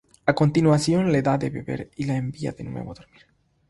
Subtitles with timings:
[0.25, 3.27] A continuación le da de beber y la envía de nuevo a dormir.